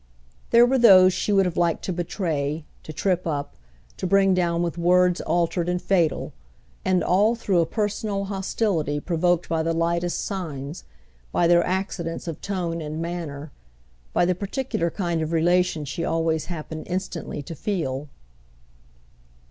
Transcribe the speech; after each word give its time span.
There 0.49 0.65
were 0.65 0.79
those 0.79 1.13
she 1.13 1.31
would 1.31 1.45
have 1.45 1.57
liked 1.57 1.83
to 1.85 1.93
betray, 1.93 2.65
to 2.81 2.91
trip 2.91 3.27
up, 3.27 3.55
to 3.97 4.07
bring 4.07 4.33
down 4.33 4.63
with 4.63 4.75
words 4.75 5.21
altered 5.21 5.69
and 5.69 5.79
fatal; 5.79 6.33
and 6.83 7.03
all 7.03 7.35
through 7.35 7.59
a 7.61 7.67
personal 7.67 8.23
hostility 8.23 8.99
provoked 8.99 9.47
by 9.47 9.61
the 9.61 9.73
lightest 9.73 10.25
signs, 10.25 10.85
by 11.31 11.45
their 11.45 11.63
accidents 11.63 12.27
of 12.27 12.41
tone 12.41 12.81
and 12.81 12.99
manner, 12.99 13.51
by 14.11 14.25
the 14.25 14.33
particular 14.33 14.89
kind 14.89 15.21
of 15.21 15.31
relation 15.31 15.85
she 15.85 16.03
always 16.03 16.45
happened 16.45 16.87
instantly 16.89 17.43
to 17.43 17.53
feel. 17.53 18.09